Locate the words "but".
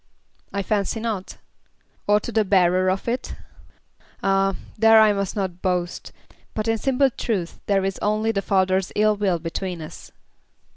6.55-6.67